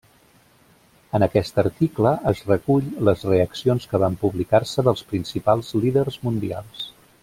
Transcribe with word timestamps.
En 1.17 1.25
aquest 1.25 1.59
article 1.63 2.15
es 2.31 2.41
recull 2.49 2.89
les 3.09 3.27
reaccions 3.29 3.87
que 3.93 4.03
van 4.07 4.19
publicar-se 4.27 4.89
dels 4.89 5.09
principals 5.15 5.75
líders 5.85 6.23
mundials. 6.29 6.87